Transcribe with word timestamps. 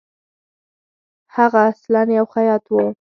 هغه 1.35 1.59
اصلاً 1.71 2.01
یو 2.17 2.25
خیاط 2.33 2.63
وو. 2.69 2.83